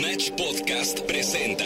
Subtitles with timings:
[0.00, 1.64] Match Podcast presenta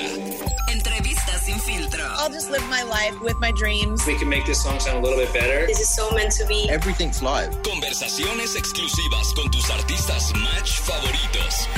[0.73, 2.03] Entrevistas sin filtro.
[2.19, 4.05] I'll just live my life with my dreams.
[4.07, 5.67] we can make this song sound a little bit better.
[5.67, 6.69] This is so meant to be.
[6.69, 7.51] Everything's live.
[7.63, 11.69] conversaciones exclusivas con tus artistas Match favoritos.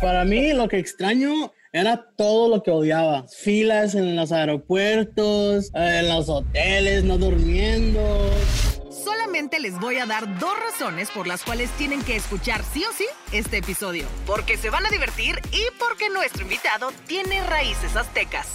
[0.00, 3.26] Para mí lo que extraño era todo lo que odiaba.
[3.28, 8.00] Filas en los aeropuertos, en los hoteles, no durmiendo.
[9.04, 12.92] Solamente les voy a dar dos razones por las cuales tienen que escuchar sí o
[12.92, 14.06] sí este episodio.
[14.26, 18.46] Porque se van a divertir y porque nuestro invitado tiene raíces aztecas.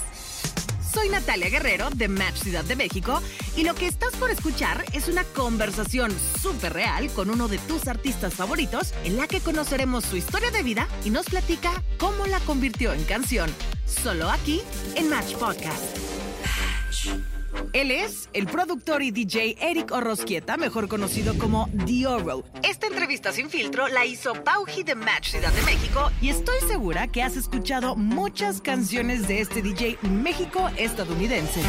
[0.94, 3.22] Soy Natalia Guerrero de Match Ciudad de México
[3.56, 7.88] y lo que estás por escuchar es una conversación súper real con uno de tus
[7.88, 12.40] artistas favoritos en la que conoceremos su historia de vida y nos platica cómo la
[12.42, 13.54] convirtió en canción.
[13.86, 14.62] Solo aquí
[14.96, 15.98] en Match Podcast.
[17.74, 22.44] Él es el productor y DJ Eric Orrosquieta, mejor conocido como Dioro.
[22.64, 27.08] Esta entrevista sin filtro la hizo Pauji de Match Ciudad de México y estoy segura
[27.08, 31.62] que has escuchado muchas canciones de este DJ México estadounidense.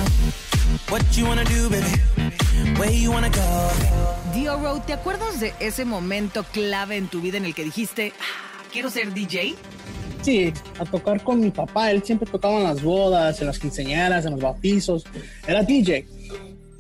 [0.91, 2.79] What you wanna do, baby?
[2.79, 4.33] Where you wanna go?
[4.35, 8.63] Dioro, ¿te acuerdas de ese momento clave en tu vida en el que dijiste, "Ah,
[8.73, 9.55] quiero ser DJ?
[10.23, 11.91] Sí, a tocar con mi papá.
[11.91, 15.05] Él siempre tocaba en las bodas, en las quinceañeras, en los bautizos.
[15.47, 16.07] Era DJ.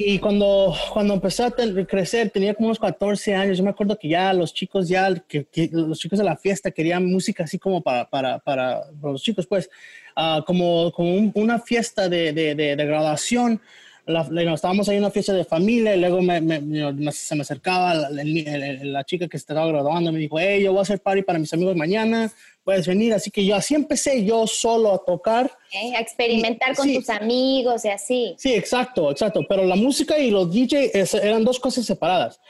[0.01, 3.59] Y cuando, cuando empecé a crecer, tenía como unos 14 años.
[3.59, 6.71] Yo me acuerdo que ya los chicos, ya que, que los chicos de la fiesta
[6.71, 9.69] querían música así como para, para, para los chicos, pues,
[10.15, 13.61] ah, como, como un- una fiesta de, de, de, de graduación.
[14.09, 17.35] La, know, estábamos ahí en una fiesta de familia y luego me, me- me- se
[17.35, 20.11] me acercaba la, la- la chica que estaba graduando.
[20.11, 22.33] Me dijo, hey, yo voy a hacer party para mis amigos mañana.
[22.65, 23.13] Puedes venir.
[23.13, 25.51] Así que yo así empecé yo solo a tocar.
[25.73, 25.95] ¿eh?
[25.95, 26.95] a experimentar con Sí.
[26.97, 28.35] tus amigos y así.
[28.39, 29.43] Sí, exacto, exacto.
[29.47, 32.41] Pero la música y los DJ es- eran dos cosas separadas.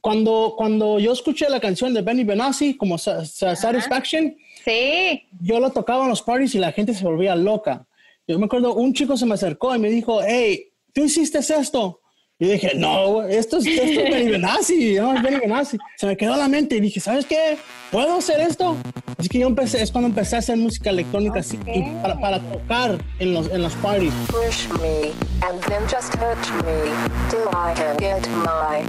[0.00, 5.60] Cuando, cuando yo escuché la canción de Benny Benassi, como Sa- Sa- Satisfaction, Sí, yo
[5.60, 7.86] lo tocaba en los parties y la gente se volvía loca.
[8.26, 12.00] Yo me acuerdo, un chico se me acercó y me dijo, hey, ¿tú hiciste esto?
[12.38, 15.76] Y dije, no, esto es, esto es no, es.
[15.96, 17.56] Se me quedó en la mente y dije, ¿sabes qué?
[17.92, 18.76] ¿Puedo hacer esto?
[19.16, 22.40] Así que yo empecé, es cuando empecé a hacer música electrónica así, y para, para
[22.40, 24.12] tocar en los, en los parties.
[24.26, 25.12] Push me,
[25.46, 26.90] and then just touch me,
[27.30, 28.82] till I can get my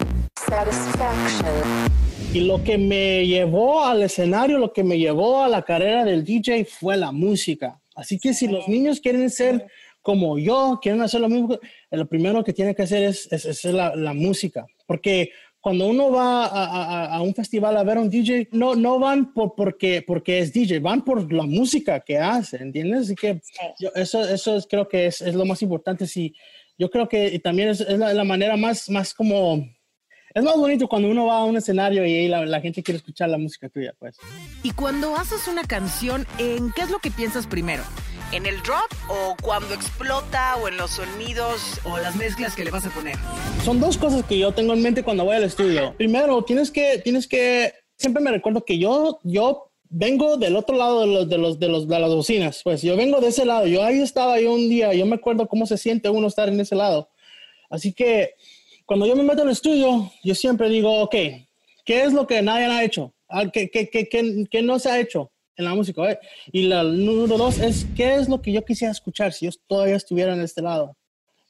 [0.47, 1.91] satisfaction.
[2.33, 6.23] Y lo que me llevó al escenario, lo que me llevó a la carrera del
[6.23, 7.79] DJ fue la música.
[7.95, 9.67] Así que si los niños quieren ser
[10.03, 11.57] como yo, quieren hacer lo mismo,
[11.89, 14.67] lo primero que tienen que hacer es, es- es la, la música.
[14.85, 18.75] Porque cuando uno va a, a- a un festival a ver a un DJ, no,
[18.75, 23.03] no van por, porque, porque es DJ, van por la música que hace, ¿entiendes?
[23.05, 23.41] Así que
[23.79, 26.05] yo- eso, eso es, creo que es, es lo más importante.
[26.05, 26.35] Si,
[26.77, 29.65] yo creo que también es, es la, la manera más, más como...
[30.35, 33.29] Es más bonito cuando uno va a un escenario y la, la gente quiere escuchar
[33.29, 34.17] la música tuya, pues.
[34.63, 37.83] Y cuando haces una canción, ¿en qué es lo que piensas primero?
[38.33, 42.71] ¿En el drop o cuando explota o en los sonidos o las mezclas que le
[42.71, 43.15] vas a poner?
[43.63, 45.93] Son dos cosas que yo tengo en mente cuando voy al estudio.
[45.97, 51.01] Primero, tienes que, tienes que, siempre me recuerdo que yo, yo vengo del otro lado
[51.01, 52.61] de los, de los, de los, de las bocinas.
[52.63, 53.67] Pues yo vengo de ese lado.
[53.67, 54.93] Yo ahí estaba yo un día.
[54.95, 57.09] Yo me acuerdo cómo se siente uno estar en ese lado.
[57.69, 58.33] Así que
[58.87, 61.15] cuando yo me meto al estudio, yo siempre digo, ok,
[61.85, 63.13] ¿qué es lo que nadie ha hecho?
[63.29, 66.11] Ah, ¿Qué, qué, qué, qué- no se ha hecho en la música?
[66.11, 66.19] eh?
[66.51, 69.95] Y la número dos es, ¿qué es lo que yo quisiera escuchar si yo todavía
[69.95, 70.97] estuviera en este lado?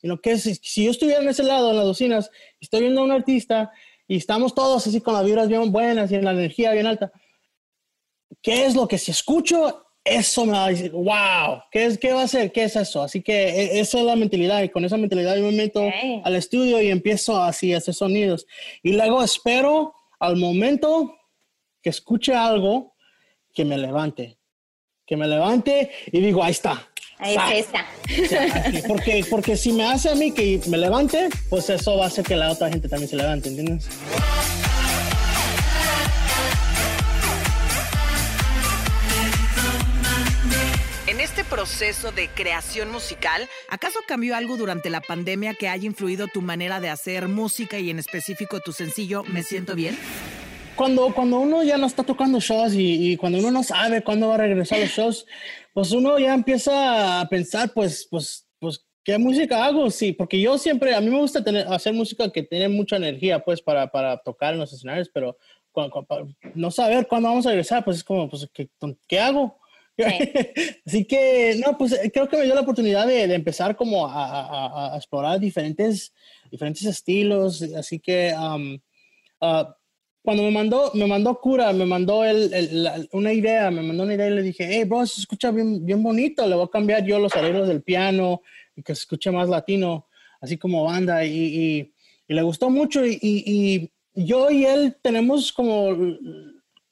[0.02, 3.02] Y lo que es, si yo estuviera en ese lado, en las bocinas, estoy viendo
[3.02, 3.72] a un artista
[4.08, 7.12] y estamos todos así con las vibras bien buenas y en la energía bien alta,
[8.41, 12.12] ¿qué es lo que si escucho, eso me va a decir, wow, ¿qué, es, qué
[12.12, 12.52] va a ser?
[12.52, 13.02] ¿Qué es eso?
[13.02, 15.81] Así que e- esa es la mentalidad y con esa mentalidad yo me meto
[16.25, 18.46] al estudio y empiezo así a hacer sonidos.
[18.81, 21.16] Y luego espero al momento
[21.81, 22.92] que escuche algo
[23.53, 24.38] que me levante,
[25.06, 26.90] que me levante y digo, ahí está.
[27.19, 27.86] ahí está.
[28.22, 31.97] O sea, así, porque, porque si me hace a mí que me levante, pues eso
[31.97, 33.88] va a hacer que la otra gente también se levante, ¿entiendes?
[41.06, 46.28] En este proceso de creación musical, ¿acaso cambió algo durante la pandemia que haya influido
[46.28, 49.97] tu manera de hacer música y en específico tu sencillo Me Siento Bien?
[50.75, 54.28] Cuando, cuando uno ya no está tocando shows y, y cuando uno no sabe cuándo
[54.29, 55.25] va a regresar a los shows,
[55.73, 59.91] pues uno ya empieza a pensar, pues, pues, pues, ¿qué música hago?
[59.91, 63.40] Sí, porque yo siempre, a mí me gusta tener, hacer música que tiene mucha energía,
[63.43, 65.37] pues, para, para tocar en los escenarios, pero
[65.72, 66.25] cu- cu- pa-
[66.55, 68.67] no saber cuándo vamos a regresar, pues es como, pues, ¿qué,
[69.08, 69.59] qué hago?
[70.87, 74.08] Así que, no, pues eh, creo que me dio la oportunidad de, de empezar como
[74.08, 76.11] a, a- a- explorar diferentes,
[76.49, 77.61] diferentes estilos.
[77.78, 78.79] Así que, um,
[79.40, 79.78] ah,
[80.23, 84.03] cuando me mandó, me mandó cura, me mandó el, el- la- una idea, me mandó
[84.03, 86.70] una idea y le dije, hey, bro, se escucha bien, bien bonito, le voy a
[86.72, 88.41] cambiar yo los arreglos del piano
[88.75, 90.08] y que se escuche más latino,
[90.40, 91.93] así como banda, y, y-
[92.28, 95.90] y le gustó mucho y, y- yo y él tenemos como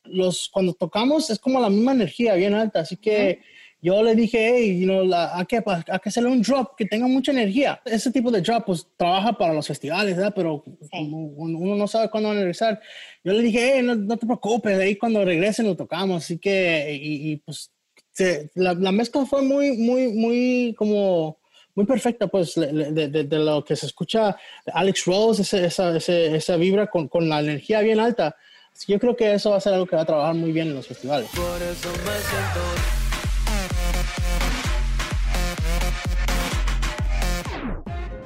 [0.06, 3.40] los, cuando tocamos es como la misma energía bien alta, así que
[3.82, 6.86] yo le dije, hey, you know, la- hay, que, hay que hacerle un drop que
[6.86, 7.82] tenga mucha energía.
[7.86, 10.34] Ese tipo de drop, pues, trabaja para los festivales, ¿verdad?
[10.36, 12.80] Pero como uno no sabe cuándo van a regresar.
[13.24, 16.24] Yo le dije, hey, no, no te preocupes, ahí cuando regresen lo tocamos.
[16.24, 17.72] Así que, y, y, pues,
[18.14, 21.40] se- la, la mezcla fue muy, muy, muy como
[21.74, 24.36] muy perfecta, pues, de, de- de lo que se escucha
[24.66, 28.36] de Alex Rose, ese- esa, ese- esa vibra con, con la energía bien alta.
[28.74, 30.52] Así que yo creo que eso va a ser algo que va a trabajar muy
[30.52, 31.30] bien en los festivales.
[31.34, 33.01] Por eso me siento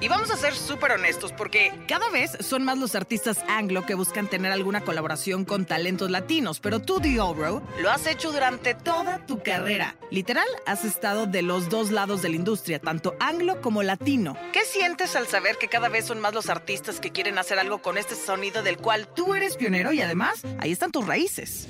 [0.06, 3.96] Y vamos a ser súper honestos porque cada vez son más los artistas anglo que
[3.96, 9.26] buscan tener alguna colaboración con talentos latinos, pero tú, Diobro, lo has hecho durante toda
[9.26, 9.96] tu carrera.
[10.12, 14.38] Literal, has estado de los dos lados de la industria, tanto anglo como latino.
[14.54, 17.82] ¿Qué sientes al saber que cada vez son más los artistas que quieren hacer algo
[17.82, 21.68] con este sonido del cual tú eres pionero y además ahí están tus raíces?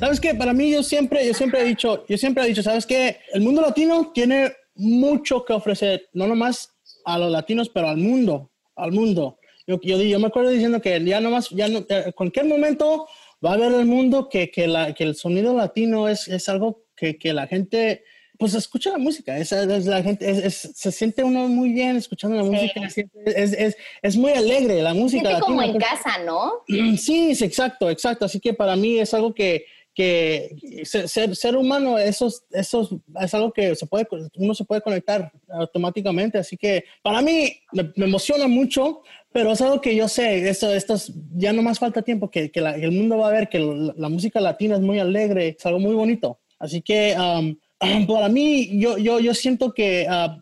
[0.00, 0.34] ¿Sabes qué?
[0.34, 3.20] Para mí yo siempre, yo siempre he dicho, yo siempre he dicho, ¿sabes qué?
[3.32, 6.72] El mundo latino tiene mucho que ofrecer, no nomás
[7.14, 9.38] a los latinos, pero al mundo, al mundo.
[9.66, 13.06] Yo, yo, yo me acuerdo diciendo que ya nomás, ya no, eh, en cualquier momento
[13.44, 16.84] va a haber el mundo que, que, la, que el sonido latino es, es algo
[16.96, 18.02] que, que la gente,
[18.38, 22.36] pues escucha la música, es, es la gente, es, se siente uno muy bien escuchando
[22.36, 25.28] la música, siente- es, es, es muy alegre la música.
[25.28, 26.52] Siente como en casa, ¿no?
[26.66, 28.24] Sí, sí, exacto, exacto.
[28.24, 30.54] Así que para mí es algo que, que
[30.84, 32.88] ser, ser- ser humano, eso, es- eso
[33.20, 34.06] es- algo que se puede,
[34.36, 36.38] uno se puede conectar automáticamente.
[36.38, 39.02] Así que para mí me, me emociona mucho,
[39.32, 42.50] pero es algo que yo sé, eso, esto es- ya no más falta tiempo que,
[42.50, 45.56] que la- el mundo va a ver que la, la música latina es muy alegre,
[45.58, 46.38] es algo muy bonito.
[46.58, 47.56] Así que um,
[48.06, 50.38] para mí, yo, yo, yo siento que ah,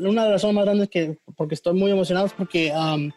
[0.00, 3.10] una de las razones más grandes que porque estoy muy emocionado es porque um,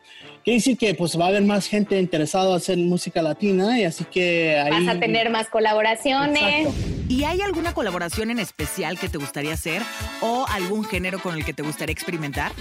[0.44, 3.84] quiere decir que pues va a haber más gente interesada en hacer música latina y
[3.84, 6.68] así que ahí Vas a tener más colaboraciones.
[6.68, 6.90] Exacto.
[7.10, 9.82] ¿Y hay alguna colaboración en especial que te gustaría hacer
[10.22, 12.52] o algún género con el que te gustaría experimentar?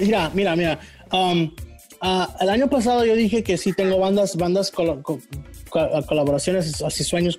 [0.00, 0.80] Mira, mira, mira.
[1.12, 1.54] um,
[2.00, 5.20] ah, el año pasado yo dije que sí tengo bandas, bandas colo- co-
[5.68, 7.38] co- colaboraciones, así sueños,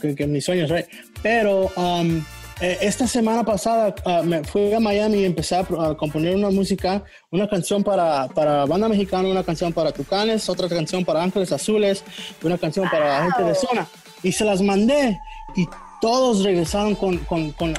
[0.00, 0.86] que, que mis sueños, right?
[1.22, 2.24] Pero um,
[2.60, 5.64] eh, esta semana pasada ah, me fui a Miami y empecé a,
[5.96, 11.04] componer una música, una canción para, para banda mexicana, una canción para Tucanes, otra canción
[11.04, 12.04] para Ángeles Azules,
[12.42, 13.86] una canción para la gente de zona.
[14.22, 15.18] Y se las mandé
[15.56, 15.66] y
[16.00, 17.74] todos regresaron con, con, con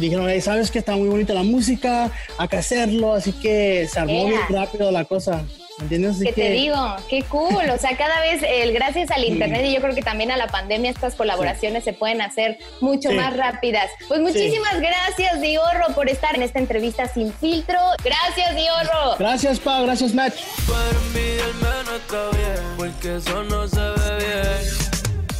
[0.00, 4.00] dijeron, "Hey, sabes que está muy bonita la música, hay que hacerlo, así que se
[4.00, 4.46] armó Yeah.
[4.48, 5.44] bien rápido la cosa.
[5.78, 6.16] ¿Me entiendes?
[6.22, 6.76] ¿Qué te digo?
[7.08, 7.68] Qué cool.
[7.70, 10.46] O sea, cada vez, el, gracias al internet y yo creo que también a la
[10.46, 13.16] pandemia, estas colaboraciones se pueden hacer mucho Sí.
[13.16, 13.90] más rápidas.
[14.08, 17.78] Pues muchísimas gracias, Diorro, por estar en esta entrevista sin filtro.
[18.04, 19.16] Gracias, Diorro.
[19.18, 20.34] Gracias, Pa, gracias, Match.
[20.68, 23.93] Para envidiarme no está bien, porque eso no se.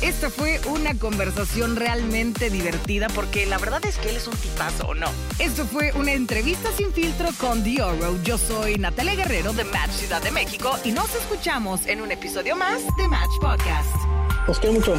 [0.04, 4.88] Esta fue una conversación realmente divertida porque la verdad es que él es un tipazo,
[4.88, 5.06] ¿o no?
[5.38, 8.22] Esto fue una entrevista sin filtro con Dioro.
[8.22, 12.54] Yo soy Natalia Guerrero de Match Ciudad de México y nos escuchamos en un episodio
[12.54, 13.88] más de Match Podcast.
[14.46, 14.94] Los quiero mucho.